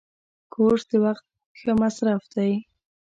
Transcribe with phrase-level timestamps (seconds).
[0.53, 1.25] کورس د وخت
[1.59, 2.53] ښه مصرف دی.